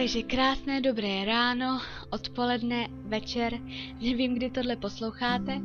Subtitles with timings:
[0.00, 1.76] Takže krásné dobré ráno,
[2.10, 3.52] odpoledne, večer,
[4.00, 5.60] nevím, kdy tohle posloucháte,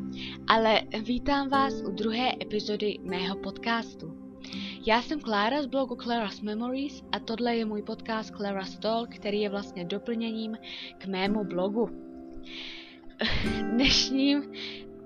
[0.47, 4.11] ale vítám vás u druhé epizody mého podcastu.
[4.87, 9.41] Já jsem Klára z blogu Clara's Memories a tohle je můj podcast Clara's Talk, který
[9.41, 10.57] je vlastně doplněním
[10.97, 11.89] k mému blogu.
[13.71, 14.51] Dnešním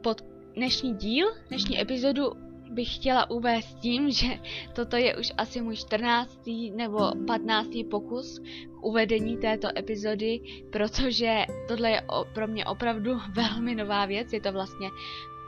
[0.01, 0.21] pod,
[0.55, 4.27] dnešní díl, dnešní epizodu bych chtěla uvést tím, že
[4.75, 6.39] toto je už asi můj 14.
[6.75, 7.69] nebo 15.
[7.91, 8.39] pokus
[8.79, 10.39] k uvedení této epizody,
[10.71, 12.01] protože tohle je
[12.33, 14.33] pro mě opravdu velmi nová věc.
[14.33, 14.89] Je to vlastně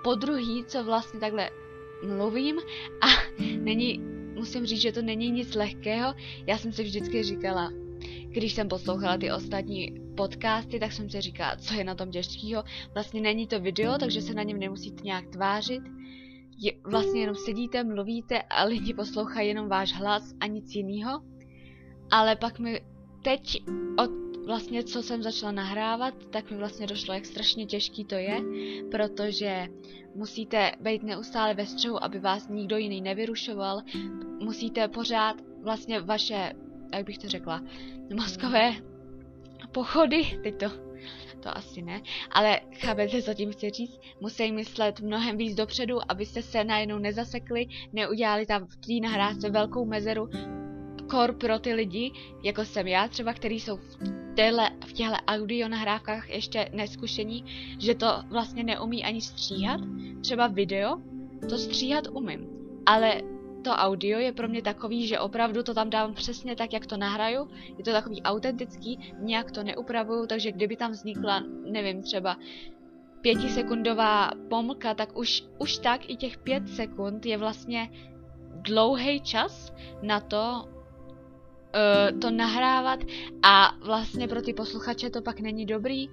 [0.03, 1.49] po druhý, co vlastně takhle
[2.07, 2.59] mluvím
[3.01, 3.07] a
[3.57, 3.99] není,
[4.33, 6.13] musím říct, že to není nic lehkého.
[6.47, 7.71] Já jsem si vždycky říkala,
[8.27, 12.63] když jsem poslouchala ty ostatní podcasty, tak jsem si říkala, co je na tom těžkého.
[12.93, 15.81] Vlastně není to video, takže se na něm nemusíte nějak tvářit
[16.61, 21.21] je, vlastně jenom sedíte, mluvíte a lidi poslouchají jenom váš hlas a nic jiného.
[22.11, 22.81] Ale pak mi
[23.23, 23.63] teď
[23.97, 24.11] od
[24.45, 28.41] vlastně co jsem začala nahrávat, tak mi vlastně došlo, jak strašně těžký to je,
[28.91, 29.67] protože
[30.15, 33.81] musíte být neustále ve střehu, aby vás nikdo jiný nevyrušoval,
[34.39, 36.53] musíte pořád vlastně vaše,
[36.93, 37.61] jak bych to řekla,
[38.15, 38.71] mozkové
[39.71, 40.90] pochody, teď to
[41.41, 43.99] to asi ne, ale chápete, co tím chci říct?
[44.21, 49.85] Musí myslet mnohem víc dopředu, abyste se najednou nezasekli, neudělali tam v té nahrávce velkou
[49.85, 50.29] mezeru,
[51.09, 52.11] kor pro ty lidi,
[52.43, 53.97] jako jsem já třeba, který jsou v,
[54.35, 57.45] téhle, v těchto audio nahrávkách ještě neskušení,
[57.79, 59.81] že to vlastně neumí ani stříhat.
[60.21, 60.97] Třeba video,
[61.49, 62.47] to stříhat umím,
[62.85, 63.21] ale
[63.61, 66.97] to audio je pro mě takový, že opravdu to tam dávám přesně tak, jak to
[66.97, 67.49] nahraju.
[67.77, 72.37] Je to takový autentický, nějak to neupravuju, takže kdyby tam vznikla, nevím, třeba
[73.21, 77.89] pětisekundová pomlka, tak už, už tak i těch pět sekund je vlastně
[78.61, 82.99] dlouhý čas na to, uh, to nahrávat
[83.43, 86.09] a vlastně pro ty posluchače to pak není dobrý.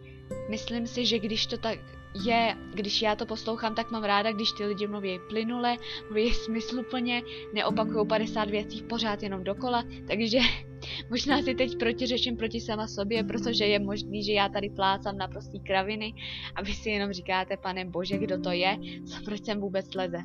[0.50, 4.52] Myslím si, že když to tak je, když já to poslouchám, tak mám ráda, když
[4.52, 5.76] ty lidi mluví plynule,
[6.10, 7.22] mluví smysluplně,
[7.54, 10.38] neopakují 50 věcí pořád jenom dokola, takže
[11.10, 15.28] možná si teď protiřeším proti sama sobě, protože je možný, že já tady plácám na
[15.28, 16.14] prostý kraviny
[16.54, 20.18] a vy si jenom říkáte, pane bože, kdo to je, co proč sem vůbec leze.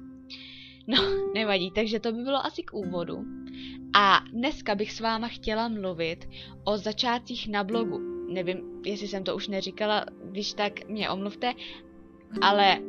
[0.88, 0.98] No,
[1.34, 3.26] nevadí, takže to by bylo asi k úvodu.
[3.96, 6.30] A dneska bych s váma chtěla mluvit
[6.64, 11.54] o začátcích na blogu, nevím, jestli jsem to už neříkala, když tak mě omluvte,
[12.42, 12.80] ale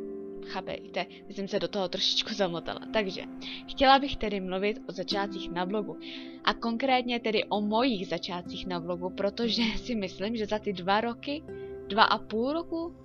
[0.45, 2.79] chápejte, jsem se do toho trošičku zamotala.
[2.93, 3.21] Takže,
[3.67, 5.97] chtěla bych tedy mluvit o začátcích na blogu.
[6.43, 11.01] A konkrétně tedy o mojich začátcích na blogu, protože si myslím, že za ty dva
[11.01, 11.43] roky,
[11.87, 12.95] dva a půl roku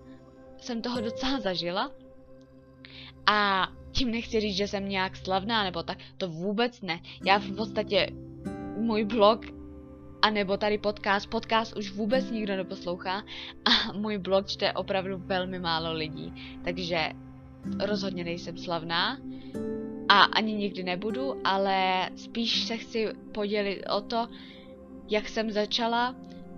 [0.58, 1.90] jsem toho docela zažila.
[3.26, 7.00] A tím nechci říct, že jsem nějak slavná, nebo tak, to vůbec ne.
[7.26, 8.06] Já v podstatě
[8.76, 9.59] můj blog
[10.22, 11.30] a nebo tady podcast.
[11.30, 13.22] Podcast už vůbec nikdo neposlouchá
[13.64, 16.34] a můj blog čte opravdu velmi málo lidí.
[16.64, 17.12] Takže
[17.80, 19.18] rozhodně nejsem slavná
[20.08, 24.28] a ani nikdy nebudu, ale spíš se chci podělit o to,
[25.08, 26.14] jak jsem začala,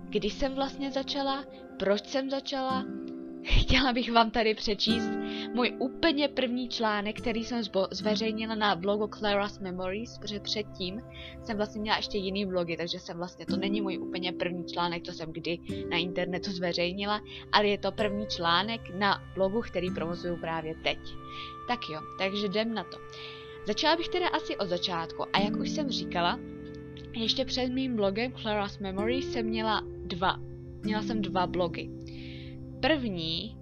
[0.09, 1.43] kdy jsem vlastně začala,
[1.79, 2.85] proč jsem začala.
[3.45, 5.09] Chtěla bych vám tady přečíst
[5.53, 7.61] můj úplně první článek, který jsem
[7.91, 11.01] zveřejnila na blogu Clara's Memories, protože předtím
[11.43, 15.03] jsem vlastně měla ještě jiný blogy, takže jsem vlastně, to není můj úplně první článek,
[15.03, 15.59] to jsem kdy
[15.89, 17.21] na internetu zveřejnila,
[17.51, 20.99] ale je to první článek na blogu, který provozuju právě teď.
[21.67, 22.97] Tak jo, takže jdem na to.
[23.67, 26.39] Začala bych teda asi od začátku a jak už jsem říkala,
[27.13, 30.39] ještě před mým blogem Clara's Memories jsem měla dva.
[30.83, 31.89] Měla jsem dva blogy.
[32.83, 33.57] První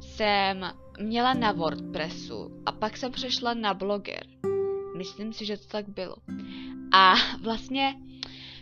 [0.00, 0.70] jsem
[1.00, 4.26] měla na WordPressu a pak jsem přešla na Blogger.
[4.96, 6.16] Myslím si, že to tak bylo.
[6.92, 7.94] A vlastně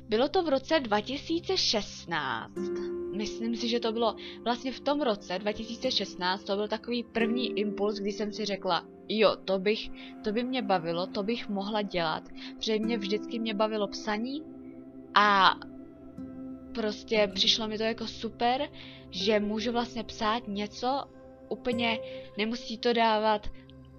[0.08, 2.52] bylo to v roce 2016.
[3.16, 7.98] Myslím si, že to bylo vlastně v tom roce 2016, to byl takový první impuls,
[7.98, 9.91] kdy jsem si řekla, jo, to bych,
[10.24, 12.22] to by mě bavilo, to bych mohla dělat,
[12.56, 14.42] protože mě vždycky mě bavilo psaní
[15.15, 15.56] a
[16.74, 18.68] prostě přišlo mi to jako super,
[19.10, 21.04] že můžu vlastně psát něco,
[21.48, 21.98] úplně
[22.38, 23.50] nemusí to dávat,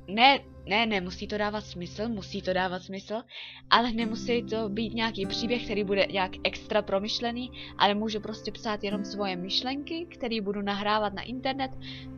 [0.07, 3.21] ne, ne, nemusí to dávat smysl, musí to dávat smysl,
[3.69, 8.83] ale nemusí to být nějaký příběh, který bude nějak extra promyšlený, ale můžu prostě psát
[8.83, 11.71] jenom svoje myšlenky, které budu nahrávat na internet.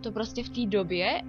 [0.04, 1.22] To prostě v té době,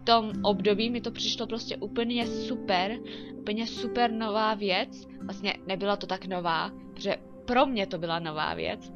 [0.00, 2.98] v tom období mi to přišlo prostě úplně super,
[3.38, 5.06] úplně super nová věc.
[5.24, 8.92] Vlastně nebyla to tak nová, protože pro mě to byla nová věc,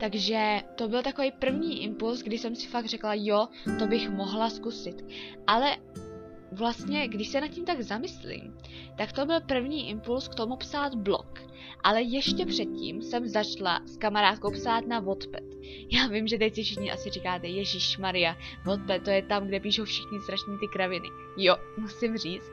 [0.00, 3.48] takže to byl takový první impuls, kdy jsem si fakt řekla, jo,
[3.78, 5.04] to bych mohla zkusit.
[5.46, 5.76] Ale
[6.52, 8.58] vlastně, když se nad tím tak zamyslím,
[8.96, 11.40] tak to byl první impuls k tomu psát blog.
[11.84, 15.42] Ale ještě předtím jsem začala s kamarádkou psát na Wattpad.
[15.92, 18.36] Já vím, že teď si všichni asi říkáte, Ježíš Maria,
[18.66, 21.08] Wattpad to je tam, kde píšou všichni strašně ty kraviny.
[21.36, 22.50] Jo, musím říct,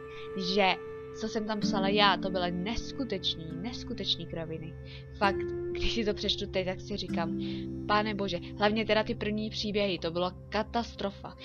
[0.56, 0.76] že
[1.20, 4.74] co jsem tam psala já, to byly neskutečný, neskutečný kraviny.
[5.18, 7.40] Fakt, když si to přečtu teď, tak si říkám,
[7.88, 11.38] pane bože, hlavně teda ty první příběhy, to bylo katastrofa.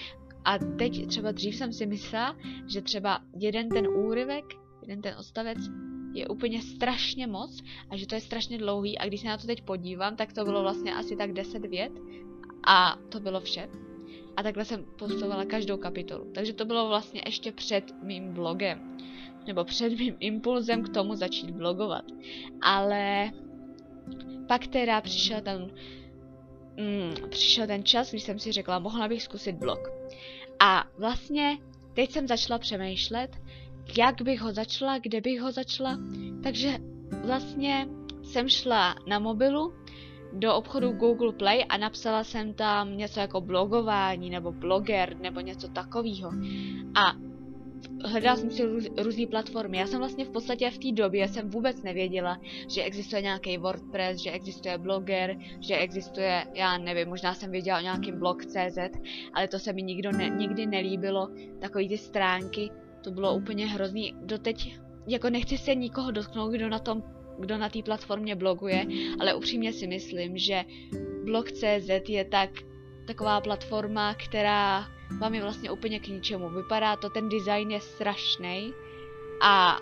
[0.44, 2.36] A teď třeba dřív jsem si myslela,
[2.66, 4.44] že třeba jeden ten úryvek,
[4.82, 5.58] jeden ten odstavec
[6.14, 9.46] je úplně strašně moc a že to je strašně dlouhý a když se na to
[9.46, 11.92] teď podívám, tak to bylo vlastně asi tak 10 vět
[12.66, 13.68] a to bylo vše.
[14.36, 16.32] A takhle jsem postovala každou kapitolu.
[16.34, 18.96] Takže to bylo vlastně ještě před mým blogem.
[19.50, 22.04] Nebo před mým impulzem k tomu začít blogovat.
[22.62, 23.30] Ale
[24.48, 25.70] pak teda přišel ten,
[26.76, 29.78] mm, přišel ten čas, když jsem si řekla, mohla bych zkusit blog.
[30.60, 31.58] A vlastně
[31.94, 33.36] teď jsem začala přemýšlet,
[33.98, 35.98] jak bych ho začala, kde bych ho začala.
[36.42, 36.78] Takže
[37.24, 37.88] vlastně
[38.22, 39.74] jsem šla na mobilu
[40.32, 45.68] do obchodu Google Play a napsala jsem tam něco jako blogování nebo bloger nebo něco
[45.68, 46.30] takového.
[46.94, 47.29] A
[48.04, 49.78] hledala jsem si růz, různé platformy.
[49.78, 54.20] Já jsem vlastně v podstatě v té době jsem vůbec nevěděla, že existuje nějaký WordPress,
[54.20, 58.78] že existuje bloger, že existuje, já nevím, možná jsem věděla o nějakým blog.cz,
[59.32, 61.28] ale to se mi nikdo ne, nikdy nelíbilo,
[61.60, 62.70] takový ty stránky,
[63.04, 64.14] to bylo úplně hrozný.
[64.22, 64.78] Doteď,
[65.08, 67.02] jako nechci se nikoho dotknout, kdo na tom
[67.40, 68.86] kdo na té platformě bloguje,
[69.20, 70.64] ale upřímně si myslím, že
[71.24, 72.50] blog.cz je tak
[73.10, 74.86] taková platforma, která
[75.20, 76.50] vám je vlastně úplně k ničemu.
[76.50, 78.72] Vypadá to, ten design je strašný
[79.42, 79.80] a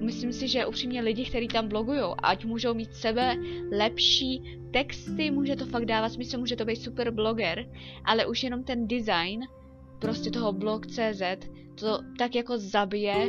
[0.00, 3.36] myslím si, že upřímně lidi, kteří tam blogují, ať můžou mít sebe
[3.78, 7.66] lepší texty, může to fakt dávat smysl, může to být super bloger,
[8.04, 9.40] ale už jenom ten design
[9.98, 11.22] prostě toho blog.cz
[11.74, 13.28] to tak jako zabije,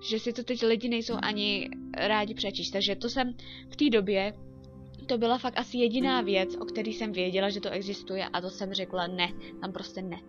[0.00, 2.70] že si to teď lidi nejsou ani rádi přečíst.
[2.70, 3.34] Takže to jsem
[3.70, 4.32] v té době
[5.06, 8.50] to byla fakt asi jediná věc, o které jsem věděla, že to existuje a to
[8.50, 10.20] jsem řekla ne, tam prostě ne.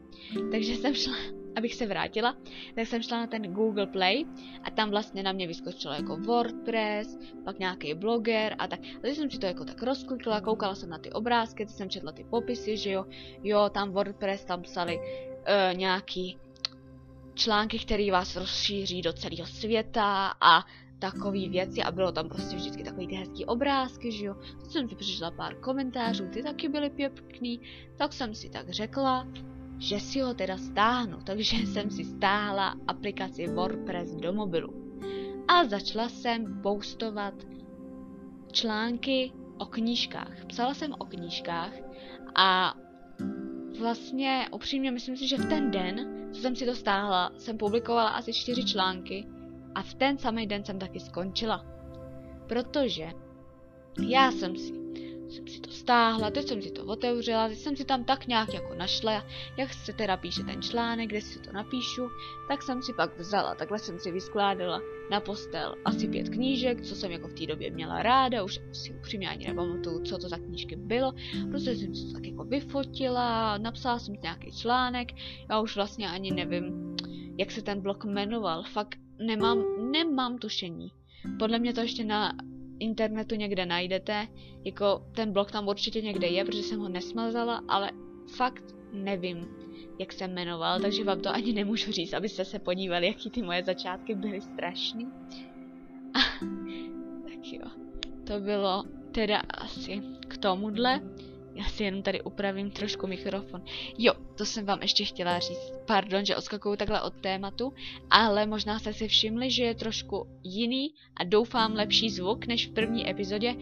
[0.52, 1.14] Takže jsem šla,
[1.56, 2.38] abych se vrátila,
[2.76, 4.26] tak jsem šla na ten Google Play
[4.64, 8.80] a tam vlastně na mě vyskočilo jako WordPress, pak nějaký bloger a tak.
[8.80, 11.90] A teď jsem si to jako tak rozklikla, koukala jsem na ty obrázky, teď jsem
[11.90, 13.06] četla ty popisy, že jo,
[13.44, 16.38] jo, tam WordPress, tam psali uh, nějaký
[17.34, 20.66] články, které vás rozšíří do celého světa a
[21.12, 24.36] takové věci a bylo tam prostě vždycky takový ty hezký obrázky, že jo.
[24.62, 27.62] Teď jsem si přišla pár komentářů, ty taky byly pěkný,
[27.98, 29.28] tak jsem si tak řekla,
[29.78, 34.74] že si ho teda stáhnu, takže jsem si stáhla aplikaci WordPress do mobilu.
[35.48, 37.34] A začala jsem postovat
[38.52, 40.46] články o knížkách.
[40.46, 41.74] Psala jsem o knížkách
[42.36, 42.74] a
[43.80, 48.10] vlastně upřímně myslím si, že v ten den, co jsem si to stáhla, jsem publikovala
[48.10, 49.28] asi čtyři články
[49.76, 51.66] a v ten samý den jsem taky skončila.
[52.48, 53.10] Protože
[54.08, 54.74] já jsem si,
[55.30, 58.54] jsem si to stáhla, teď jsem si to otevřela, teď jsem si tam tak nějak
[58.54, 59.26] jako našla,
[59.58, 62.10] jak se teda píše ten článek, kde si to napíšu,
[62.48, 64.82] tak jsem si pak vzala, takhle jsem si vyskládala
[65.12, 68.94] na postel asi pět knížek, co jsem jako v té době měla ráda, už si
[68.94, 71.14] upřímně ani nepamatuju, co to za knížky bylo,
[71.50, 75.08] prostě jsem si to tak jako vyfotila, napsala jsem nějaký článek,
[75.50, 76.96] já už vlastně ani nevím,
[77.38, 80.92] jak se ten blog jmenoval, fakt nemám, nemám tušení.
[81.40, 82.34] Podle mě to ještě na
[82.80, 84.28] internetu někde najdete,
[84.64, 87.92] jako ten blog tam určitě někde je, protože jsem ho nesmazala, ale
[88.36, 88.64] fakt
[88.94, 89.48] nevím,
[90.00, 93.64] jak se jmenoval, takže vám to ani nemůžu říct, abyste se podívali, jaký ty moje
[93.64, 95.08] začátky byly strašný.
[97.24, 97.66] tak jo,
[98.28, 101.02] to bylo teda asi k tomuhle.
[101.56, 103.64] Já si jenom tady upravím trošku mikrofon.
[103.98, 105.74] Jo, to jsem vám ještě chtěla říct.
[105.86, 107.74] Pardon, že odskakuju takhle od tématu,
[108.10, 112.74] ale možná jste si všimli, že je trošku jiný a doufám lepší zvuk než v
[112.74, 113.56] první epizodě,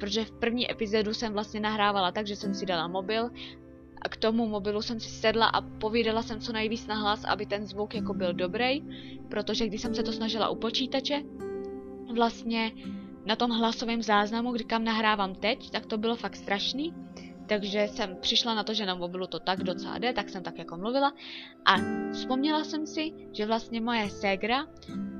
[0.00, 3.30] protože v první epizodu jsem vlastně nahrávala tak, že jsem si dala mobil
[4.02, 7.46] a k tomu mobilu jsem si sedla a povídala jsem co nejvíc na hlas, aby
[7.46, 8.82] ten zvuk jako byl dobrý,
[9.28, 11.22] protože když jsem se to snažila u počítače,
[12.14, 12.72] vlastně
[13.26, 16.94] na tom hlasovém záznamu, kdy kam nahrávám teď, tak to bylo fakt strašný
[17.48, 20.58] takže jsem přišla na to, že na mobilu to tak docela jde, tak jsem tak
[20.58, 21.12] jako mluvila.
[21.64, 21.76] A
[22.12, 24.66] vzpomněla jsem si, že vlastně moje ségra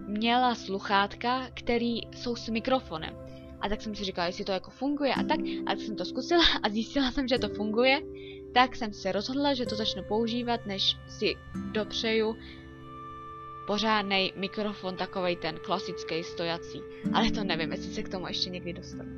[0.06, 3.14] měla sluchátka, který jsou s mikrofonem.
[3.60, 5.14] A tak jsem si říkala, jestli to jako funguje.
[5.14, 8.00] A tak, a tak jsem to zkusila a zjistila jsem, že to funguje,
[8.54, 11.34] tak jsem se rozhodla, že to začnu používat, než si
[11.72, 12.36] dopřeju
[13.68, 16.80] pořádný mikrofon, takovej ten klasický stojací.
[17.12, 19.10] Ale to nevím, jestli se k tomu ještě někdy dostanu.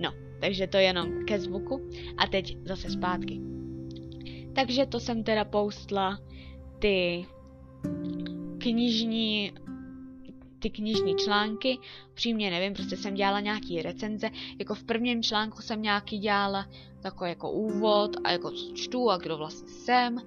[0.00, 1.88] No, takže to jenom ke zvuku.
[2.16, 3.40] A teď zase zpátky.
[4.54, 6.18] Takže to jsem teda postla
[6.78, 7.26] ty
[8.58, 9.52] knižní
[10.58, 11.78] ty knižní články,
[12.14, 16.66] přímě nevím, prostě jsem dělala nějaký recenze, jako v prvním článku jsem nějaký dělala
[17.04, 20.18] takový jako úvod a jako co čtu a kdo vlastně jsem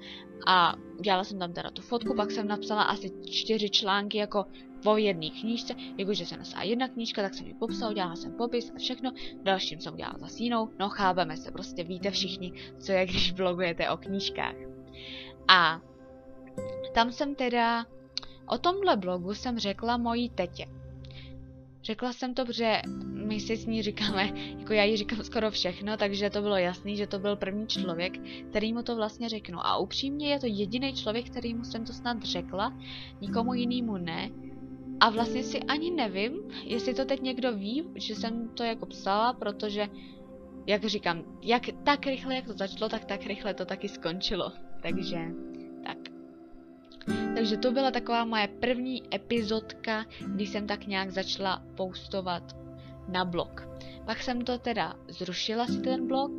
[0.48, 4.46] a dělala jsem tam teda tu fotku, pak jsem napsala asi čtyři články jako
[4.84, 8.72] po jedné knížce, jakože se nasá jedna knížka, tak jsem ji popsal, dělala jsem popis
[8.76, 9.12] a všechno,
[9.44, 13.90] dalším jsem udělala zase jinou, no chápeme se, prostě víte všichni, co je, když blogujete
[13.90, 14.56] o knížkách.
[15.48, 15.82] A
[16.94, 17.86] tam jsem teda,
[18.46, 20.66] o tomhle blogu jsem řekla mojí tetě.
[21.84, 22.82] Řekla jsem to, protože
[23.28, 26.98] my si s ní říkáme, jako já jí říkám skoro všechno, takže to bylo jasný,
[26.98, 28.20] že to byl první člověk,
[28.50, 29.60] který mu to vlastně řeknu.
[29.66, 32.74] A upřímně je to jediný člověk, kterýmu jsem to snad řekla,
[33.22, 34.30] nikomu jinému ne.
[35.00, 39.34] A vlastně si ani nevím, jestli to teď někdo ví, že jsem to jako psala,
[39.34, 39.88] protože,
[40.68, 44.52] jak říkám, jak tak rychle, jak to začalo, tak tak rychle to taky skončilo.
[44.82, 45.20] Takže,
[45.84, 45.98] tak.
[47.36, 52.67] Takže to byla taková moje první epizodka, kdy jsem tak nějak začala postovat
[53.08, 53.68] na blog.
[54.06, 56.32] Pak jsem to teda zrušila si ten blog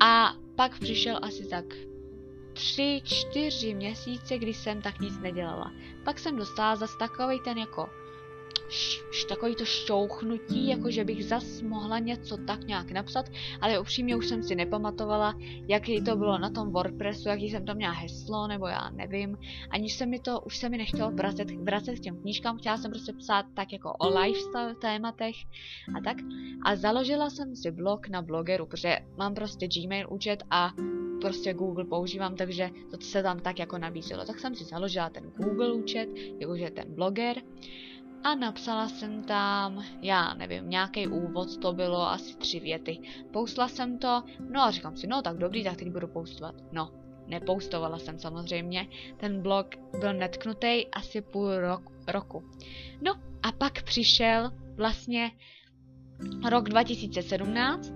[0.00, 1.64] a pak přišel asi tak
[2.52, 5.72] tři, čtyři měsíce, kdy jsem tak nic nedělala.
[6.04, 7.88] Pak jsem dostala zase takový ten jako
[9.28, 13.26] takový to šťouchnutí, jako že bych zas mohla něco tak nějak napsat,
[13.60, 15.34] ale upřímně už jsem si nepamatovala,
[15.68, 19.38] jaký to bylo na tom WordPressu, jaký jsem tam měla heslo, nebo já nevím.
[19.70, 22.90] Ani se mi to, už se mi nechtělo vracet, vracet k těm knížkám, chtěla jsem
[22.90, 25.36] prostě psát tak jako o lifestyle tématech
[25.96, 26.16] a tak.
[26.64, 30.72] A založila jsem si blog na blogeru, protože mám prostě Gmail účet a
[31.20, 34.24] prostě Google používám, takže to se tam tak jako nabízelo.
[34.24, 36.08] Tak jsem si založila ten Google účet,
[36.40, 37.36] jakože ten bloger
[38.24, 42.98] a napsala jsem tam, já nevím, nějaký úvod, to bylo asi tři věty.
[43.32, 46.54] Poustla jsem to, no a říkám si, no tak dobrý, tak teď budu poustovat.
[46.72, 46.90] No,
[47.26, 49.66] nepoustovala jsem samozřejmě, ten blog
[50.00, 52.44] byl netknutý asi půl rok, roku.
[53.02, 53.12] No
[53.42, 55.30] a pak přišel vlastně
[56.48, 57.92] rok 2017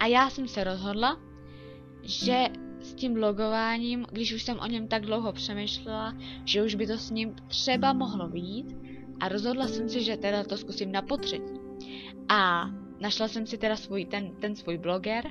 [0.00, 1.20] a já jsem se rozhodla,
[2.02, 2.46] že
[2.80, 6.98] s tím blogováním, když už jsem o něm tak dlouho přemýšlela, že už by to
[6.98, 8.76] s ním třeba mohlo být,
[9.20, 11.60] a rozhodla jsem se, že teda to zkusím na potřetí.
[12.28, 15.24] A našla jsem si teda svůj, ten, ten svůj bloger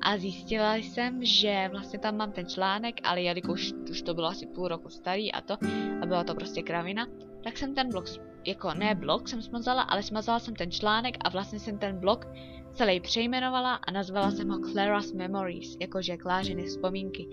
[0.00, 4.46] a zjistila jsem, že vlastně tam mám ten článek, ale jelikož už to bylo asi
[4.46, 5.54] půl roku starý a to,
[6.02, 7.06] a byla to prostě kravina,
[7.44, 8.04] tak jsem ten blog,
[8.46, 12.26] jako ne blog jsem smazala, ale smazala jsem ten článek a vlastně jsem ten blog
[12.72, 17.28] celý přejmenovala a nazvala jsem ho Clara's Memories, jakože Klářiny vzpomínky.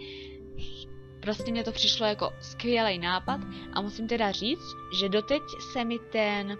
[1.26, 3.42] Prostě mě to přišlo jako skvělý nápad
[3.74, 5.42] a musím teda říct, že doteď
[5.74, 6.58] se mi ten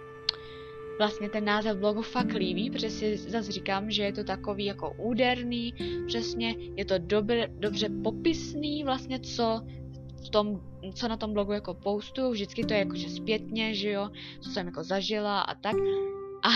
[0.98, 4.94] vlastně ten název blogu fakt líbí, protože si zase říkám, že je to takový jako
[4.98, 5.74] úderný,
[6.06, 9.62] přesně, je to dobře, dobře popisný vlastně, co
[10.26, 10.60] v tom,
[10.94, 14.66] co na tom blogu jako postuju, vždycky to je jakože zpětně, že jo, co jsem
[14.66, 15.76] jako zažila a tak.
[16.42, 16.48] A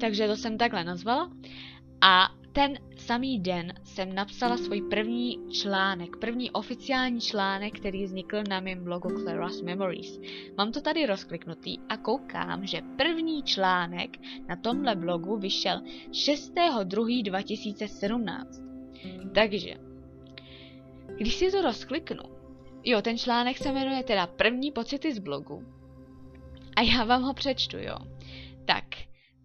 [0.00, 1.30] takže to jsem takhle nazvala.
[2.00, 8.60] A ten samý den jsem napsala svůj první článek, první oficiální článek, který vznikl na
[8.60, 10.20] mém blogu Clara's Memories.
[10.58, 14.16] Mám to tady rozkliknutý a koukám, že první článek
[14.48, 15.80] na tomhle blogu vyšel
[16.10, 18.46] 6.2.2017.
[19.34, 19.74] Takže,
[21.16, 22.22] když si to rozkliknu,
[22.84, 25.64] jo, ten článek se jmenuje teda První pocity z blogu.
[26.76, 27.96] A já vám ho přečtu, jo.
[28.64, 28.84] Tak,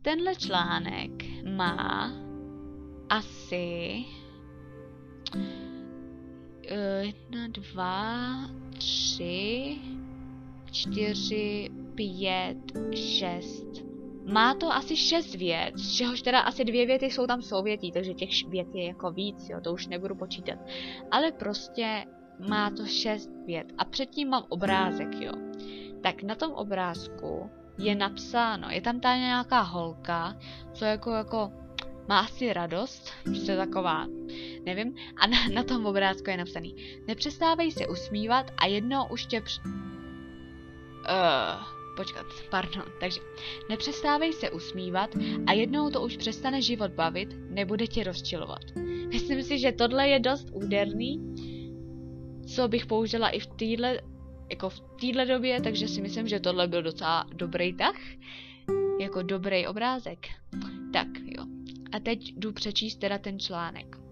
[0.02, 1.12] tenhle článek
[1.56, 2.29] má
[3.10, 4.06] asi
[5.36, 5.42] uh,
[7.02, 8.26] jedna, dva,
[8.78, 9.78] tři,
[10.72, 12.58] čtyři, pět,
[12.96, 13.68] šest.
[14.34, 18.14] Má to asi šest vět, z čehož teda asi dvě věty jsou tam souvětí, takže
[18.14, 20.60] těch vět je jako víc, jo, to už nebudu počítat.
[21.12, 22.06] Ale prostě
[22.50, 23.68] má to šest vět.
[23.78, 25.32] A předtím mám obrázek, jo.
[26.04, 30.38] Tak na tom obrázku je napsáno, je tam ta nějaká holka,
[30.74, 31.52] co jako, jako
[32.10, 34.08] má asi radost, prostě taková,
[34.66, 36.76] nevím, a na, na tom obrázku je napsaný,
[37.08, 39.62] nepřestávej se usmívat a jednou už tě př...
[39.66, 41.64] Uh,
[41.96, 43.20] počkat, pardon, takže
[43.70, 45.10] nepřestávej se usmívat
[45.48, 48.62] a jednou to už přestane život bavit, nebude tě rozčilovat.
[49.08, 51.36] Myslím si, že tohle je dost úderný,
[52.56, 54.00] co bych použila i v téhle
[54.50, 57.96] jako v téhle době, takže si myslím, že tohle byl docela dobrý tah,
[59.00, 60.28] jako dobrý obrázek.
[60.94, 61.59] Tak jo,
[61.92, 64.10] a teď jdu přečíst teda ten článek.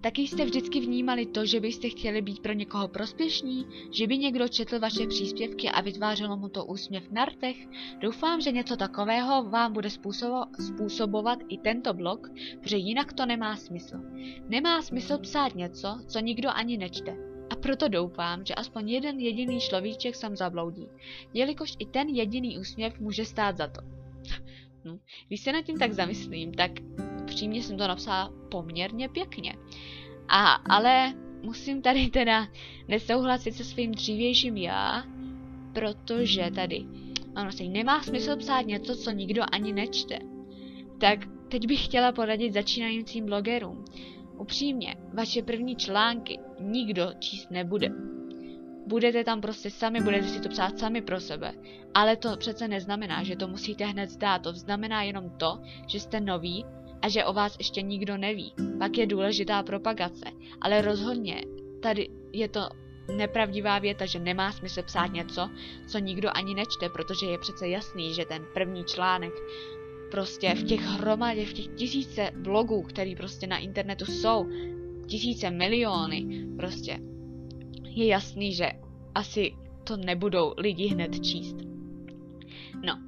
[0.00, 4.48] Taky jste vždycky vnímali to, že byste chtěli být pro někoho prospěšní, že by někdo
[4.48, 7.56] četl vaše příspěvky a vytvářelo mu to úsměv na rtech?
[8.00, 12.30] Doufám, že něco takového vám bude způsobo způsobovat i tento blog,
[12.62, 13.96] protože jinak to nemá smysl.
[14.48, 17.16] Nemá smysl psát něco, co nikdo ani nečte.
[17.50, 20.86] A proto doufám, že aspoň jeden jediný človíček sem zabloudí,
[21.34, 23.97] jelikož i ten jediný úsměv může stát za to.
[24.88, 24.98] Hm.
[25.28, 26.70] Když se nad tím tak zamyslím, tak
[27.26, 29.54] přímě jsem to napsala poměrně pěkně.
[30.28, 32.48] A, ale musím tady teda
[32.88, 35.04] nesouhlasit se svým dřívějším já,
[35.72, 36.84] protože tady,
[37.34, 40.18] ano, si nemá smysl psát něco, co nikdo ani nečte.
[41.00, 41.18] Tak
[41.48, 43.84] teď bych chtěla poradit začínajícím blogerům.
[44.38, 47.88] Upřímně, vaše první články nikdo číst nebude.
[48.88, 51.52] Budete tam prostě sami, budete si to psát sami pro sebe.
[51.94, 54.42] Ale to přece neznamená, že to musíte hned zdát.
[54.42, 56.64] To znamená jenom to, že jste noví
[57.02, 58.52] a že o vás ještě nikdo neví.
[58.78, 60.24] Pak je důležitá propagace.
[60.60, 61.42] Ale rozhodně,
[61.82, 62.60] tady je to
[63.16, 65.50] nepravdivá věta, že nemá smysl psát něco,
[65.88, 69.32] co nikdo ani nečte, protože je přece jasný, že ten první článek
[70.10, 74.46] prostě v těch hromadě, v těch tisíce blogů, který prostě na internetu jsou,
[75.06, 76.98] tisíce miliony, prostě
[77.98, 78.72] je jasný, že
[79.14, 81.56] asi to nebudou lidi hned číst.
[82.84, 82.98] No,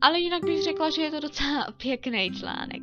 [0.00, 2.82] ale jinak bych řekla, že je to docela pěkný článek.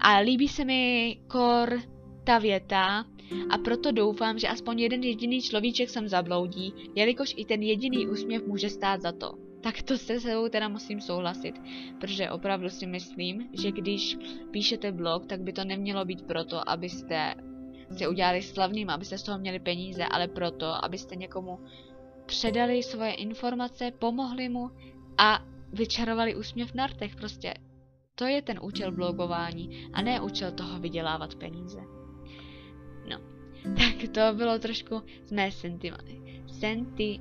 [0.00, 1.80] A líbí se mi kor
[2.24, 3.04] ta věta
[3.50, 8.46] a proto doufám, že aspoň jeden jediný človíček sem zabloudí, jelikož i ten jediný úsměv
[8.46, 9.34] může stát za to.
[9.60, 11.54] Tak to se sebou teda musím souhlasit,
[12.00, 14.18] protože opravdu si myslím, že když
[14.50, 17.34] píšete blog, tak by to nemělo být proto, abyste
[17.96, 21.60] si udělali slavným, abyste z toho měli peníze, ale proto, abyste někomu
[22.26, 24.70] předali svoje informace, pomohli mu
[25.18, 27.16] a vyčarovali úsměv na rtech.
[27.16, 27.54] Prostě
[28.14, 31.80] to je ten účel blogování a ne účel toho vydělávat peníze.
[33.08, 33.18] No,
[33.76, 36.42] tak to bylo trošku z mé sentimenty.
[36.46, 37.20] Senti...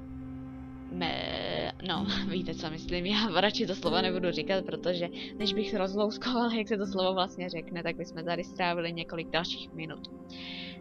[0.93, 1.71] Me...
[1.87, 3.05] No, víte, co myslím.
[3.05, 7.49] Já radši to slovo nebudu říkat, protože než bych rozlouskoval, jak se to slovo vlastně
[7.49, 10.07] řekne, tak bychom tady strávili několik dalších minut.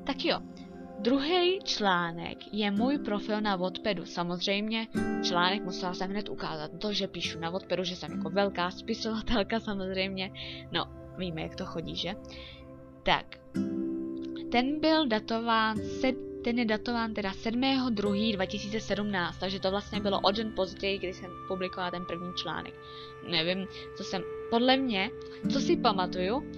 [0.04, 0.40] Tak jo,
[1.02, 4.04] Druhý článek je můj profil na Wattpadu.
[4.04, 4.87] Samozřejmě
[5.23, 9.61] článek musela jsem hned ukázat to, že píšu na Wattpadu, že jsem jako velká spisovatelka
[9.61, 10.31] samozřejmě.
[10.72, 10.85] No,
[11.18, 12.14] víme, jak to chodí, že?
[13.03, 13.27] Tak,
[14.53, 20.52] ten byl datován, sed, ten je datován teda 7.2.2017, takže to vlastně bylo o den
[20.57, 22.74] později, kdy jsem publikovala ten první článek.
[23.28, 25.11] Nevím, co jsem, podle mě,
[25.52, 26.52] co si pamatuju,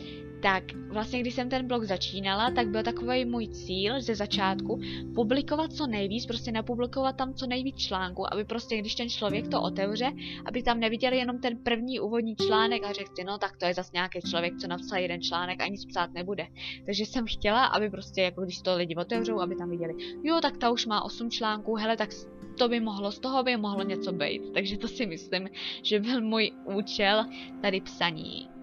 [0.45, 4.81] tak vlastně když jsem ten blog začínala, tak byl takový můj cíl ze začátku
[5.15, 9.63] publikovat co nejvíc, prostě napublikovat tam co nejvíc článků, aby prostě když ten člověk to
[9.63, 10.13] otevře,
[10.45, 13.75] aby tam neviděl jenom ten první úvodní článek a řekl si, no tak to je
[13.75, 16.47] zase nějaký člověk, co napsal jeden článek a nic psát nebude.
[16.87, 20.57] Takže jsem chtěla, aby prostě jako když to lidi otevřou, aby tam viděli, jo tak
[20.57, 22.11] ta už má 8 článků, hele tak
[22.59, 24.43] to by mohlo, z toho by mohlo něco být.
[24.55, 25.49] Takže to si myslím,
[25.83, 27.25] že byl můj účel
[27.63, 28.54] tady psaní.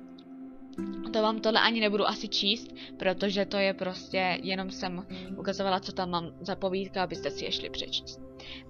[1.13, 2.67] To vám tohle ani nebudu asi číst,
[2.99, 5.07] protože to je prostě, jenom jsem
[5.37, 8.21] ukazovala, co tam mám za povídka, abyste si je šli přečíst.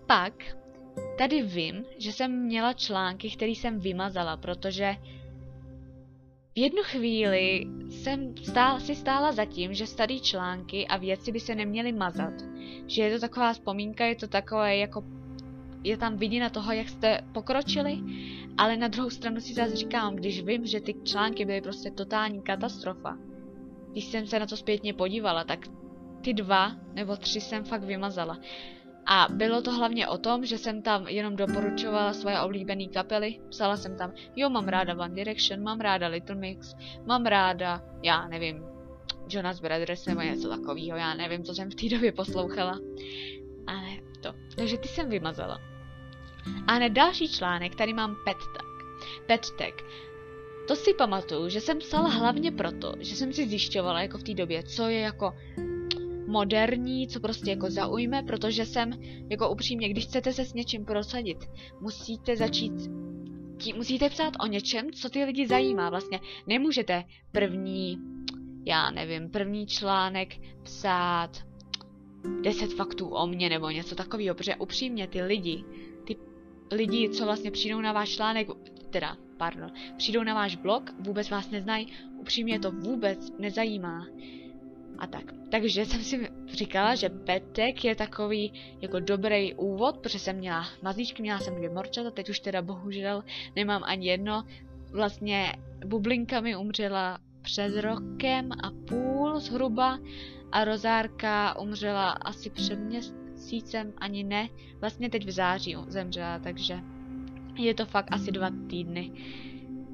[0.07, 0.33] Pak
[1.17, 4.95] tady vím, že jsem měla články, které jsem vymazala, protože
[6.55, 11.39] v jednu chvíli jsem stál, si stála za tím, že staré články a věci by
[11.39, 12.33] se neměly mazat.
[12.87, 15.03] Že je to taková vzpomínka, je to takové jako
[15.83, 17.99] je tam vidina toho, jak jste pokročili,
[18.57, 22.41] ale na druhou stranu si zase říkám, když vím, že ty články byly prostě totální
[22.41, 23.17] katastrofa,
[23.91, 25.59] když jsem se na to zpětně podívala, tak
[26.21, 28.39] ty dva nebo tři jsem fakt vymazala.
[29.05, 33.39] A bylo to hlavně o tom, že jsem tam jenom doporučovala svoje oblíbené kapely.
[33.49, 38.27] Psala jsem tam, jo, mám ráda One Direction, mám ráda Little Mix, mám ráda, já
[38.27, 38.63] nevím,
[39.29, 42.79] Jonas Brothers nebo něco takového, já nevím, co jsem v té době poslouchala.
[43.67, 43.89] Ale
[44.21, 44.33] to.
[44.55, 45.70] Takže ty jsem vymazala.
[46.67, 48.65] A hned další článek, tady mám pet tag.
[49.27, 49.83] Pet tag.
[50.67, 54.33] To si pamatuju, že jsem psala hlavně proto, že jsem si zjišťovala jako v té
[54.33, 55.33] době, co je jako
[56.27, 58.91] moderní, co prostě jako zaujme, protože jsem
[59.29, 61.37] jako upřímně, když chcete se s něčím prosadit,
[61.81, 62.73] musíte začít
[63.63, 65.89] tí, musíte psát o něčem, co ty lidi zajímá.
[65.89, 67.97] Vlastně nemůžete první,
[68.65, 71.31] já nevím, první článek psát
[72.41, 75.63] 10 faktů o mně nebo něco takového, protože upřímně ty lidi
[76.71, 78.47] lidi, co vlastně přijdou na váš článek,
[78.89, 81.87] teda, pardon, přijdou na váš blog, vůbec vás neznají,
[82.19, 84.07] upřímně to vůbec nezajímá.
[84.97, 85.23] A tak.
[85.51, 91.21] Takže jsem si říkala, že petek je takový jako dobrý úvod, protože jsem měla mazíčky,
[91.21, 93.23] měla jsem dvě morčata, teď už teda bohužel
[93.55, 94.43] nemám ani jedno.
[94.91, 95.53] Vlastně
[95.85, 99.99] bublinka mi umřela před rokem a půl zhruba
[100.51, 104.49] a rozárka umřela asi před měst, měsícem, ani ne.
[104.79, 106.79] Vlastně teď v září zemřela, takže
[107.57, 109.11] je to fakt asi dva týdny.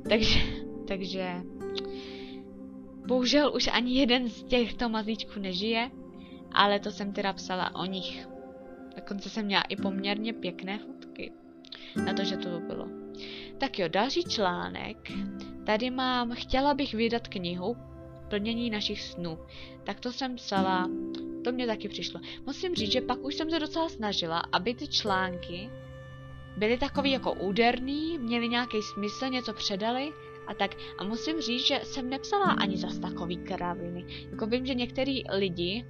[0.10, 0.39] Takže,
[0.88, 1.41] takže
[3.07, 5.91] bohužel už ani jeden z těchto mazlíčků nežije.
[6.51, 8.27] ale to jsem teda psala o nich.
[8.95, 11.31] Dokonce jsem měla i poměrně pěkné fotky
[12.05, 12.88] na to, že to bylo.
[13.57, 15.12] Tak jo, další článek.
[15.65, 17.77] Tady mám, chtěla bych vydat knihu
[18.29, 19.38] Plnění našich snů.
[19.83, 20.89] Tak to jsem psala,
[21.47, 22.19] to mě taky přišlo.
[22.45, 25.69] Musím říct, že pak už jsem se docela snažila, aby ty články
[26.57, 30.12] byly takový jako úderný, měly nějaký smysl, něco předali
[30.47, 30.75] a tak.
[30.97, 34.05] A musím říct, že jsem nepsala ani zas takový kraviny.
[34.31, 35.86] Jako vím, že některý lidi,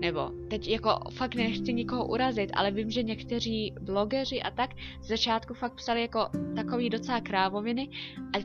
[0.00, 4.70] nebo teď jako fakt nechci nikoho urazit, ale vím, že někteří blogeři a tak
[5.02, 7.88] z začátku fakt psali jako takový docela krávoviny
[8.36, 8.38] a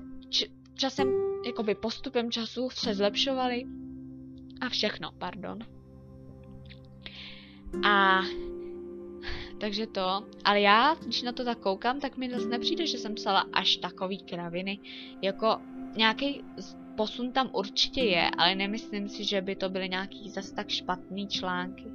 [0.75, 1.13] časem,
[1.45, 3.65] jakoby postupem času se zlepšovali
[4.61, 5.76] a všechno, pardon.
[7.83, 8.21] A
[9.59, 13.15] takže to, ale já, když na to tak koukám, tak mi zase nepřijde, že jsem
[13.15, 14.79] psala až takový kraviny.
[15.21, 15.61] Jako
[15.95, 16.43] nějaký
[16.95, 21.27] posun tam určitě je, ale nemyslím si, že by to byly nějaký zase tak špatný
[21.27, 21.85] články.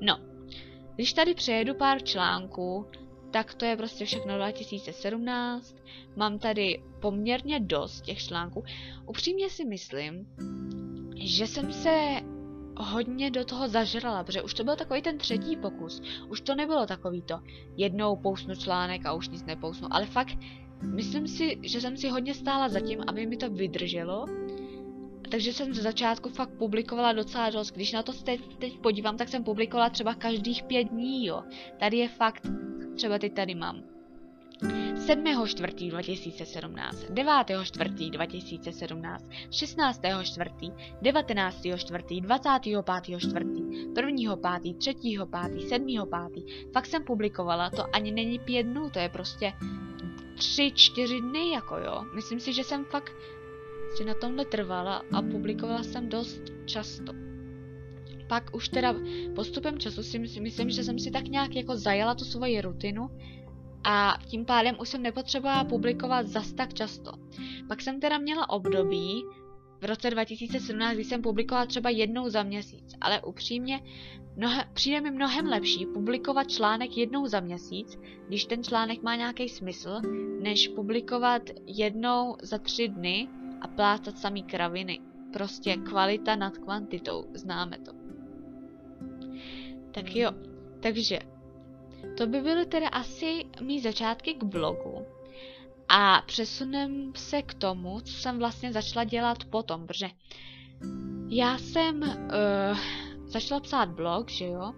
[0.00, 0.18] No,
[0.94, 2.86] když tady přejedu pár článků,
[3.30, 5.74] tak to je prostě všechno 2017.
[6.16, 8.64] Mám tady poměrně dost těch článků.
[9.06, 10.26] Upřímně si myslím,
[11.14, 12.20] že jsem se
[12.80, 16.02] hodně do toho zažrala, protože už to byl takový ten třetí pokus.
[16.28, 17.40] Už to nebylo takový to,
[17.76, 20.38] jednou pousnu článek a už nic nepousnu, ale fakt
[20.82, 24.26] myslím si, že jsem si hodně stála za tím, aby mi to vydrželo.
[25.30, 27.70] Takže jsem ze začátku fakt publikovala docela dost.
[27.70, 31.42] Když na to teď, teď podívám, tak jsem publikovala třeba každých pět dní, jo.
[31.78, 32.46] Tady je fakt,
[32.96, 33.82] třeba teď tady mám
[34.62, 39.18] 7.4.2017, 9.4.2017,
[39.50, 46.44] 16.4., 19.4., 25.4., 1.5., 3.5., 7.5.
[46.72, 49.52] Fakt jsem publikovala, to ani není pět dnů, to je prostě
[50.34, 52.04] tři, čtyři dny, jako jo.
[52.14, 53.12] Myslím si, že jsem fakt
[53.96, 57.12] si na tomhle trvala a publikovala jsem dost často.
[58.28, 58.94] Pak už teda
[59.34, 63.10] postupem času si myslím, že jsem si tak nějak jako zajala tu svoji rutinu
[63.84, 67.12] a tím pádem už jsem nepotřebovala publikovat zas tak často.
[67.68, 69.24] Pak jsem teda měla období
[69.80, 73.80] v roce 2017, kdy jsem publikovala třeba jednou za měsíc, ale upřímně
[74.36, 79.48] mnohe, přijde mi mnohem lepší publikovat článek jednou za měsíc, když ten článek má nějaký
[79.48, 80.00] smysl,
[80.42, 83.28] než publikovat jednou za tři dny
[83.60, 85.00] a plácat samý kraviny.
[85.32, 87.92] Prostě kvalita nad kvantitou, známe to.
[89.92, 90.30] Tak jo,
[90.80, 91.18] takže
[92.16, 95.06] to by byly teda asi mý začátky k blogu.
[95.88, 100.08] A přesunem se k tomu, co jsem vlastně začala dělat potom, protože
[101.28, 102.78] já jsem uh,
[103.26, 104.72] začala psát blog, že jo?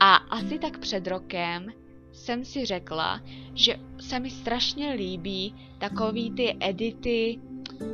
[0.00, 1.72] A asi tak před rokem
[2.12, 3.20] jsem si řekla,
[3.54, 7.40] že se mi strašně líbí takový ty edity,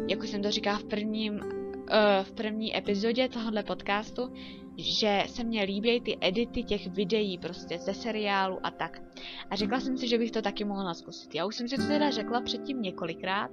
[0.09, 1.41] jako jsem to říkala v prvním, uh,
[2.23, 4.33] v první epizodě tohohle podcastu,
[4.77, 9.03] že se mně líbí ty edity těch videí prostě ze seriálu a tak.
[9.51, 11.35] A řekla jsem si, že bych to taky mohla zkusit.
[11.35, 13.51] Já už jsem si to teda řekla předtím několikrát,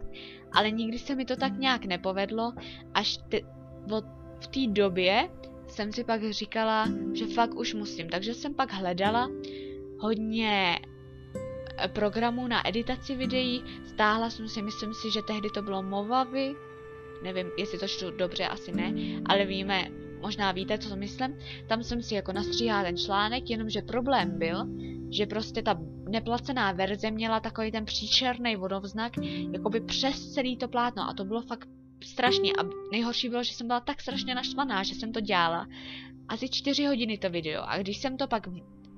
[0.52, 2.54] ale nikdy se mi to tak nějak nepovedlo,
[2.94, 3.40] až te,
[3.92, 4.06] od,
[4.40, 5.30] v té době
[5.68, 8.10] jsem si pak říkala, že fakt už musím.
[8.10, 9.30] Takže jsem pak hledala
[10.00, 10.80] hodně
[11.78, 16.56] eh, programů na editaci videí, stáhla jsem si, myslím si, že tehdy to bylo Movavi,
[17.24, 18.94] nevím, jestli to čtu dobře, asi ne,
[19.26, 21.36] ale víme, možná víte, co myslím,
[21.68, 24.68] tam jsem si jako nastříhala ten článek, jenomže problém byl,
[25.10, 25.80] že prostě ta
[26.10, 29.14] neplacená verze měla takový ten příčerný vodovznak,
[29.54, 31.10] jakoby přes celý to plátno.
[31.10, 31.70] A to bylo fakt
[32.04, 32.52] strašně.
[32.52, 35.68] A nejhorší bylo, že jsem byla tak strašně naštvaná, že jsem to dělala.
[36.28, 37.64] Asi čtyři hodiny to video.
[37.66, 38.48] A když jsem to pak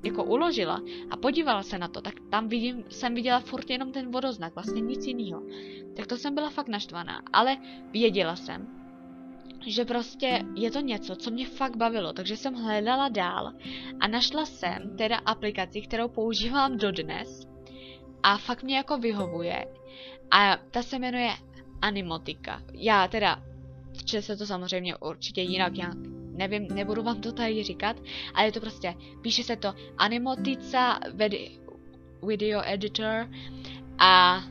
[0.03, 4.11] jako uložila a podívala se na to, tak tam vidím, jsem viděla furt jenom ten
[4.11, 5.43] vodoznak, vlastně nic jiného.
[5.95, 7.57] Tak to jsem byla fakt naštvaná, ale
[7.91, 8.80] věděla jsem,
[9.65, 13.53] že prostě je to něco, co mě fakt bavilo, takže jsem hledala dál
[13.99, 17.47] a našla jsem teda aplikaci, kterou používám dodnes
[18.23, 19.65] a fakt mě jako vyhovuje
[20.31, 21.29] a ta se jmenuje
[21.81, 22.61] Animotika.
[22.73, 23.43] Já teda,
[23.99, 25.91] vče se to samozřejmě určitě jinak, já
[26.37, 27.97] nevím, nebudu vám to tady říkat,
[28.33, 30.99] ale je to prostě, píše se to Animotica
[32.23, 33.29] Video Editor
[33.99, 34.43] a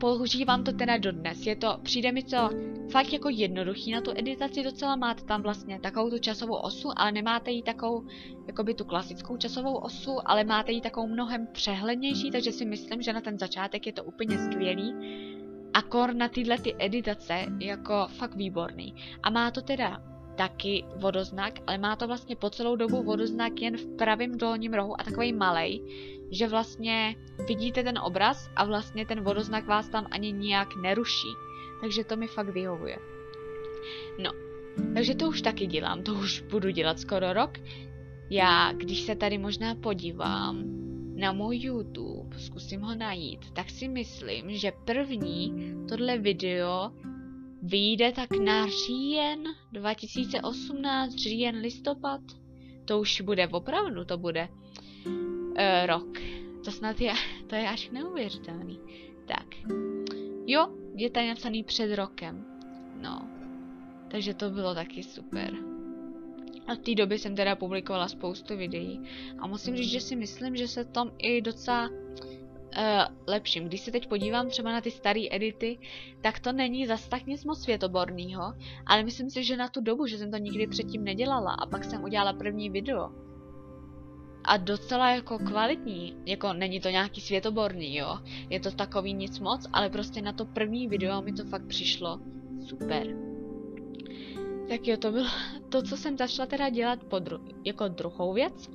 [0.00, 1.46] používám to teda dodnes.
[1.46, 2.50] Je to, přijde mi to
[2.90, 4.96] fakt jako jednoduchý na tu editaci docela.
[4.96, 8.06] Máte tam vlastně takovou tu časovou osu, ale nemáte jí takovou,
[8.46, 13.02] jako by tu klasickou časovou osu, ale máte ji takovou mnohem přehlednější, takže si myslím,
[13.02, 14.94] že na ten začátek je to úplně skvělý.
[15.74, 18.94] A kor na tyhle ty editace jako fakt výborný.
[19.22, 20.02] A má to teda
[20.40, 25.00] taky vodoznak, ale má to vlastně po celou dobu vodoznak jen v pravém dolním rohu
[25.00, 25.82] a takový malej,
[26.30, 27.16] že vlastně
[27.48, 31.28] vidíte ten obraz a vlastně ten vodoznak vás tam ani nijak neruší.
[31.80, 32.96] Takže to mi fakt vyhovuje.
[34.22, 34.32] No,
[34.94, 37.50] Takže to už taky dělám, to už budu dělat skoro rok.
[38.30, 40.64] Já, když se tady možná podívám
[41.14, 46.90] na můj YouTube, zkusím ho najít, tak si myslím, že první tohle video
[47.62, 52.20] vyjde tak na říjen 2018, říjen, listopad.
[52.84, 54.48] To už bude opravdu, to bude
[55.06, 56.18] uh, rok.
[56.64, 57.12] To snad je,
[57.46, 58.80] to je až neuvěřitelný.
[59.26, 59.46] Tak,
[60.46, 62.44] jo, je tady napsaný před rokem.
[63.00, 63.28] No,
[64.10, 65.54] takže to bylo taky super.
[66.66, 69.02] A v té době jsem teda publikovala spoustu videí
[69.38, 71.90] a musím říct, že si myslím, že se tom i docela
[73.26, 73.64] lepším.
[73.64, 75.78] Když se teď podívám třeba na ty staré edity,
[76.20, 78.54] tak to není zas tak nic moc světoborného,
[78.86, 81.84] ale myslím si, že na tu dobu, že jsem to nikdy předtím nedělala a pak
[81.84, 83.10] jsem udělala první video,
[84.44, 88.18] a docela jako kvalitní, jako není to nějaký světoborný, jo,
[88.50, 92.20] je to takový nic moc, ale prostě na to první video mi to fakt přišlo
[92.68, 93.29] super.
[94.70, 95.26] Tak jo, to bylo
[95.68, 98.70] to, co jsem začala teda dělat po dru- jako druhou věc.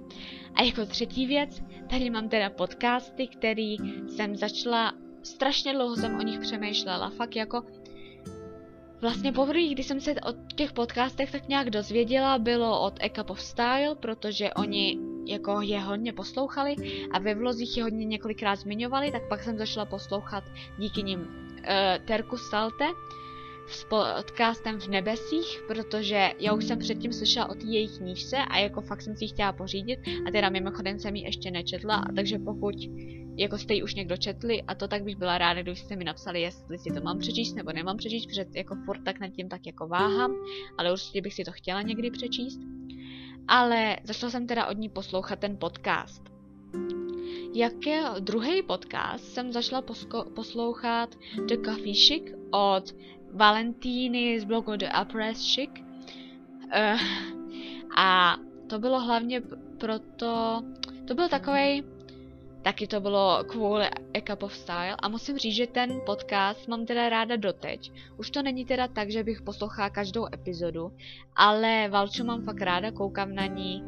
[0.54, 3.78] A jako třetí věc, tady mám teda podcasty, který
[4.08, 7.64] jsem začala, strašně dlouho jsem o nich přemýšlela, fakt jako
[9.02, 13.30] Vlastně poprvé, když jsem se o těch podcastech tak nějak dozvěděla, bylo od A Cup
[13.30, 16.76] of Style, protože oni jako je hodně poslouchali
[17.12, 20.44] a ve vlozích je hodně několikrát zmiňovali, tak pak jsem začala poslouchat
[20.78, 22.86] díky nim uh, Terku Salte,
[23.68, 28.58] s podcastem v nebesích, protože já už jsem předtím slyšela o té jejich knížce a
[28.58, 32.40] jako fakt jsem si ji chtěla pořídit a teda mimochodem jsem ji ještě nečetla, takže
[32.40, 32.76] pokud
[33.38, 36.42] jako jste ji už někdo četli a to tak bych byla ráda, kdybyste mi napsali,
[36.42, 39.66] jestli si to mám přečíst nebo nemám přečíst, protože jako furt tak nad tím tak
[39.66, 40.36] jako váhám,
[40.78, 42.60] ale určitě bych si to chtěla někdy přečíst.
[43.48, 46.36] Ale začala jsem teda od ní poslouchat ten podcast.
[47.54, 49.84] Jaké druhý podcast jsem začala
[50.36, 51.16] poslouchat
[51.48, 52.96] The Coffee Chic od
[53.36, 55.70] Valentíny z blogu The Uppress Chic.
[56.66, 57.02] Uh,
[57.98, 59.42] a to bylo hlavně
[59.78, 60.62] proto,
[61.08, 61.84] to byl takový
[62.66, 66.86] taky to bylo kvůli A Cup of Style a musím říct, že ten podcast mám
[66.86, 67.92] teda ráda doteď.
[68.18, 70.92] Už to není teda tak, že bych poslouchala každou epizodu,
[71.36, 73.84] ale Valču mám fakt ráda, koukám na ní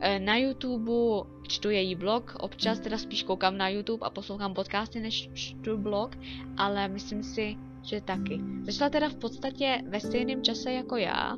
[0.00, 5.00] eh, na YouTube, čtu její blog, občas teda spíš koukám na YouTube a poslouchám podcasty
[5.00, 6.16] než čtu blog,
[6.56, 8.40] ale myslím si, že taky.
[8.62, 11.36] Začala teda v podstatě ve stejném čase jako já.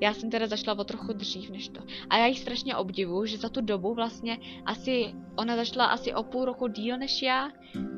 [0.00, 1.80] Já jsem teda začala o trochu dřív než to.
[2.10, 6.22] A já ji strašně obdivu, že za tu dobu vlastně asi, ona začala asi o
[6.22, 7.50] půl roku díl než já,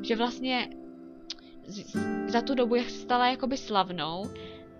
[0.02, 0.68] že vlastně
[1.66, 1.96] z,
[2.30, 4.24] za tu dobu, jak se stala jakoby slavnou,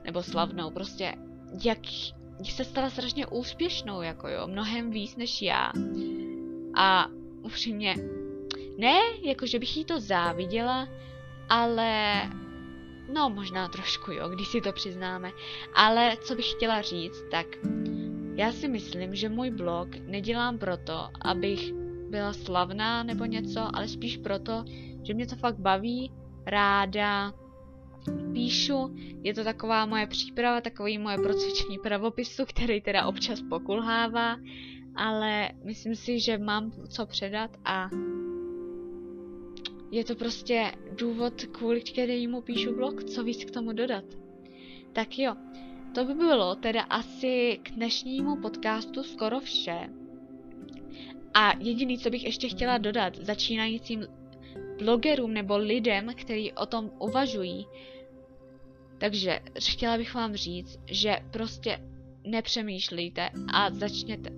[0.05, 1.15] nebo slavnou, prostě
[1.65, 1.79] jak,
[2.45, 5.73] se stala strašně úspěšnou, jako jo, mnohem víc než já.
[6.75, 7.07] A
[7.43, 7.95] upřímně,
[8.79, 10.89] ne, jako že bych jí to záviděla,
[11.49, 12.23] ale
[13.13, 15.31] No, možná trošku, jo, když si to přiznáme.
[15.75, 17.47] Ale co bych chtěla říct, tak
[18.35, 21.73] já si myslím, že můj blog nedělám proto, abych
[22.11, 24.65] byla slavná nebo něco, ale spíš proto,
[25.03, 26.13] že mě to fakt baví,
[26.47, 27.33] ráda
[28.33, 34.37] píšu, je to taková moje příprava, takový moje procvičení pravopisu, který teda občas pokulhává,
[34.97, 37.91] ale myslím si, že mám co předat a
[39.91, 44.05] je to prostě důvod, kvůli kterému píšu blog, co víc k tomu dodat.
[44.93, 45.35] Tak jo,
[45.95, 49.89] to by bylo teda asi k dnešnímu podcastu skoro vše.
[51.35, 54.07] A jediný, co bych ještě chtěla dodat začínajícím
[54.79, 57.67] blogerům nebo lidem, kteří o tom uvažují,
[58.99, 61.79] takže chtěla bych vám říct, že prostě
[62.27, 64.31] nepřemýšlejte a začněte.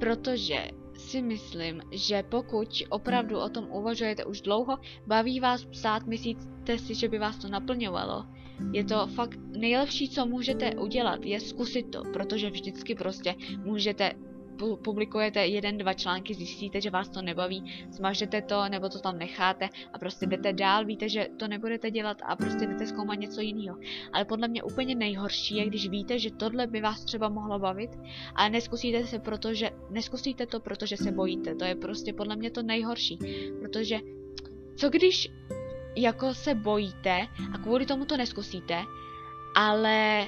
[0.00, 0.70] Protože
[1.12, 6.94] si myslím, že pokud opravdu o tom uvažujete už dlouho, baví vás psát, myslíte si,
[6.94, 8.24] že by vás to naplňovalo,
[8.72, 14.12] je to fakt nejlepší, co můžete udělat, je zkusit to, protože vždycky prostě můžete
[14.84, 19.68] publikujete jeden, dva články, zjistíte, že vás to nebaví, smažete to nebo to tam necháte
[19.92, 23.78] a prostě jdete dál, víte, že to nebudete dělat a prostě jdete zkoumat něco jiného.
[24.12, 27.90] Ale podle mě úplně nejhorší je, když víte, že tohle by vás třeba mohlo bavit,
[28.34, 31.54] ale neskusíte se protože, neskusíte to, protože se bojíte.
[31.54, 33.18] To je prostě podle mě to nejhorší,
[33.60, 33.98] protože
[34.76, 35.28] co když
[35.96, 38.82] jako se bojíte a kvůli tomu to neskusíte,
[39.56, 40.26] ale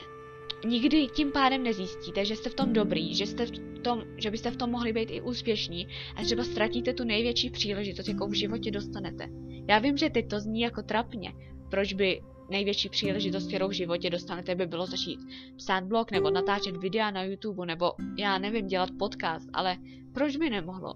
[0.64, 4.50] nikdy tím pádem nezjistíte, že jste v tom dobrý, že, jste v tom, že byste
[4.50, 8.70] v tom mohli být i úspěšní a třeba ztratíte tu největší příležitost, jakou v životě
[8.70, 9.29] dostanete.
[9.68, 11.33] Já vím, že teď to zní jako trapně.
[11.70, 15.20] Proč by největší příležitost, kterou v životě dostanete, by bylo začít
[15.57, 19.77] psát blog nebo natáčet videa na YouTube nebo já nevím, dělat podcast, ale
[20.14, 20.94] proč by nemohlo?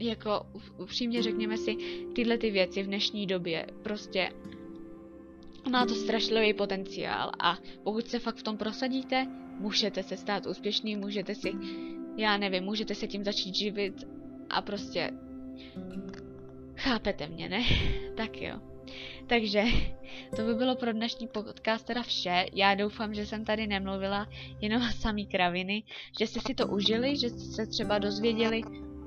[0.00, 0.46] Jako
[0.78, 1.76] upřímně řekněme si,
[2.14, 4.30] tyhle ty věci v dnešní době prostě
[5.70, 9.26] má to strašlivý potenciál a pokud se fakt v tom prosadíte,
[9.58, 11.52] můžete se stát úspěšný, můžete si,
[12.16, 13.94] já nevím, můžete se tím začít živit
[14.50, 15.10] a prostě
[16.76, 17.62] chápete mě, ne?
[18.16, 18.60] tak jo.
[19.26, 19.62] Takže
[20.36, 22.46] to by bylo pro dnešní podcast teda vše.
[22.52, 24.26] Já doufám, že jsem tady nemluvila
[24.60, 25.82] jenom samý kraviny,
[26.18, 28.62] že jste si to užili, že jste se třeba dozvěděli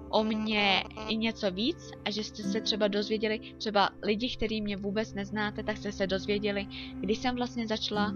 [0.09, 4.77] o mě i něco víc a že jste se třeba dozvěděli, třeba lidi, který mě
[4.77, 8.13] vůbec neznáte, tak jste se dozvěděli, kdy jsem vlastně začala,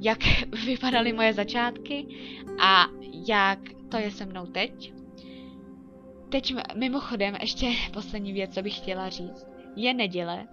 [0.00, 0.18] jak
[0.66, 2.06] vypadaly moje začátky
[2.60, 2.86] a
[3.28, 4.92] jak to je se mnou teď.
[6.28, 9.46] Teď mimochodem ještě poslední věc, co bych chtěla říct.
[9.76, 10.48] Je neděle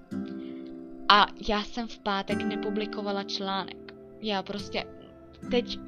[1.09, 3.93] a já jsem v pátek nepublikovala článek.
[4.21, 4.85] Já prostě
[5.51, 5.79] teď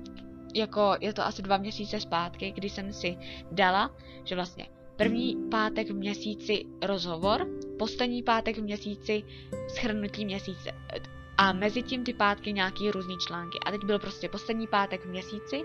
[0.55, 3.17] jako je to asi dva měsíce zpátky, kdy jsem si
[3.51, 7.47] dala, že vlastně první pátek v měsíci rozhovor,
[7.79, 9.23] poslední pátek v měsíci
[9.67, 10.71] schrnutí měsíce.
[11.37, 13.57] A mezi tím ty pátky nějaký různý články.
[13.65, 15.61] A teď byl prostě poslední pátek v měsíci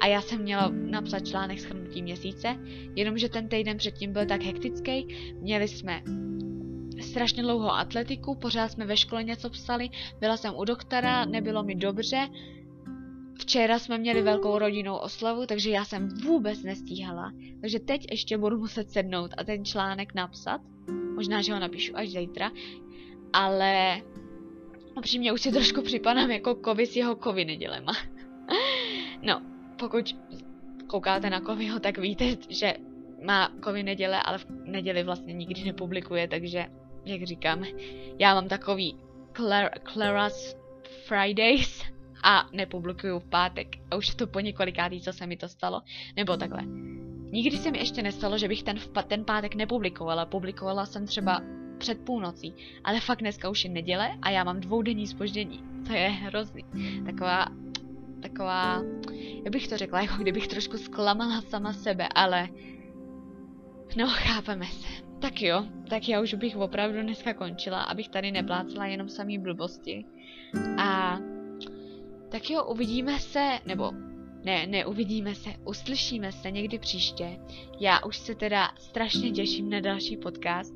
[0.00, 2.56] a já jsem měla napsat článek schrnutí měsíce,
[2.96, 6.02] jenomže ten týden předtím byl tak hektický, měli jsme
[7.00, 9.88] strašně dlouho atletiku, pořád jsme ve škole něco psali,
[10.20, 12.28] byla jsem u doktora, nebylo mi dobře,
[13.40, 17.32] Včera jsme měli velkou rodinnou oslavu, takže já jsem vůbec nestíhala.
[17.60, 20.60] Takže teď ještě budu muset sednout a ten článek napsat.
[21.14, 22.50] Možná, že ho napíšu až zítra.
[23.32, 24.02] Ale
[24.96, 27.92] upřímně už si trošku připadám jako kovy s jeho kovy nedělema.
[29.22, 29.42] no,
[29.78, 30.16] pokud
[30.86, 32.74] koukáte na kovyho, tak víte, že
[33.24, 36.66] má kovy neděle, ale v neděli vlastně nikdy nepublikuje, takže,
[37.04, 37.64] jak říkám,
[38.18, 38.96] já mám takový
[39.36, 40.56] Clara, Clara's
[41.06, 41.82] Fridays,
[42.22, 43.68] a nepublikuju v pátek.
[43.90, 45.82] A už je to po několikátý, co se mi to stalo.
[46.16, 46.62] Nebo takhle.
[47.32, 50.26] Nikdy se mi ještě nestalo, že bych ten, ten pátek nepublikovala.
[50.26, 51.40] Publikovala jsem třeba
[51.78, 52.54] před půlnocí.
[52.84, 55.62] Ale fakt dneska už je neděle a já mám dvoudenní spoždění.
[55.86, 56.64] To je hrozný.
[57.06, 57.46] Taková,
[58.22, 58.82] taková,
[59.44, 62.48] jak bych to řekla, jako kdybych trošku zklamala sama sebe, ale
[63.96, 64.88] no, chápeme se.
[65.20, 70.04] Tak jo, tak já už bych opravdu dneska končila, abych tady neplácela jenom samý blbosti.
[70.78, 71.18] A
[72.30, 73.92] tak jo, uvidíme se, nebo
[74.44, 77.38] ne, ne, uvidíme se, uslyšíme se někdy příště.
[77.80, 80.74] Já už se teda strašně těším na další podcast,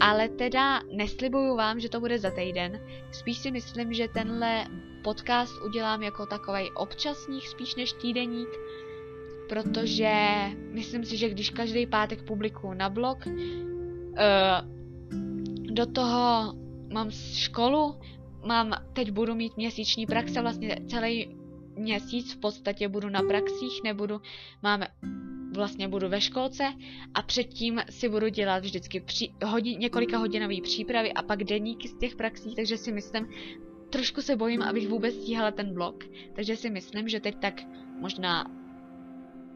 [0.00, 2.80] ale teda neslibuju vám, že to bude za týden.
[3.12, 4.66] Spíš si myslím, že tenhle
[5.04, 8.48] podcast udělám jako takový občasník spíš než týdeník,
[9.48, 10.12] protože
[10.70, 13.32] myslím si, že když každý pátek publikuju na blog, uh,
[15.74, 16.54] do toho
[16.92, 17.94] mám školu,
[18.46, 21.36] mám, teď budu mít měsíční praxe, vlastně celý
[21.76, 24.20] měsíc v podstatě budu na praxích, nebudu,
[24.62, 24.88] máme,
[25.54, 26.72] vlastně budu ve školce
[27.14, 31.98] a předtím si budu dělat vždycky při, hodin, několika hodinový přípravy a pak deníky z
[31.98, 33.28] těch praxí, takže si myslím,
[33.90, 37.62] trošku se bojím, abych vůbec stíhala ten blog, takže si myslím, že teď tak
[38.00, 38.44] možná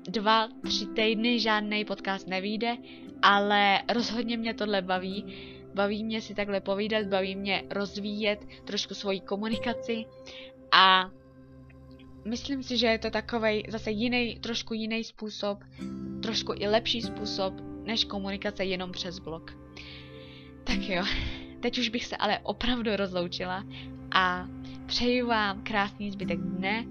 [0.08, 2.76] dva, tři týdny žádný podcast nevíde,
[3.22, 5.24] ale rozhodně mě tohle baví
[5.76, 10.04] Baví mě si takhle povídat, baví mě rozvíjet trošku svoji komunikaci
[10.72, 11.10] a
[12.24, 15.64] myslím si, že je to takový zase jiný, trošku jiný způsob,
[16.22, 19.58] trošku i lepší způsob, než komunikace jenom přes blog.
[20.64, 21.04] Tak jo,
[21.60, 23.64] teď už bych se ale opravdu rozloučila
[24.14, 24.48] a
[24.86, 26.84] přeju vám krásný zbytek dne,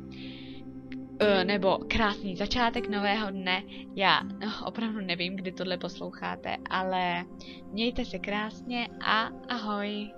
[1.44, 3.64] nebo krásný začátek nového dne.
[3.96, 7.26] Já no, opravdu nevím, kdy tohle posloucháte, ale
[7.72, 10.12] mějte se krásně a ahoj.